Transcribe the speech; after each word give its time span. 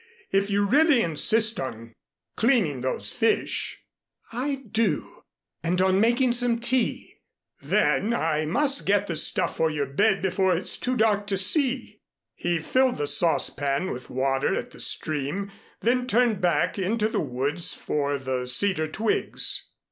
If 0.31 0.49
you 0.49 0.65
really 0.65 1.03
insist 1.03 1.59
on 1.59 1.93
cleaning 2.35 2.81
those 2.81 3.13
fish" 3.13 3.83
"I 4.31 4.63
do 4.71 5.21
and 5.61 5.79
on 5.79 6.01
making 6.01 6.33
some 6.33 6.57
tea" 6.59 7.19
"Then 7.61 8.11
I 8.11 8.47
must 8.47 8.87
get 8.87 9.05
the 9.05 9.15
stuff 9.15 9.57
for 9.57 9.69
your 9.69 9.85
bed 9.85 10.23
before 10.23 10.55
it's 10.57 10.75
too 10.79 10.97
dark 10.97 11.27
to 11.27 11.37
see." 11.37 11.99
He 12.33 12.57
filled 12.57 12.97
the 12.97 13.05
saucepan 13.05 13.91
with 13.91 14.09
water 14.09 14.55
at 14.55 14.71
the 14.71 14.79
stream, 14.79 15.51
then 15.81 16.07
turned 16.07 16.41
back 16.41 16.79
into 16.79 17.07
the 17.07 17.21
woods 17.21 17.71
for 17.71 18.17
the 18.17 18.47
cedar 18.47 18.87
twigs. 18.87 19.67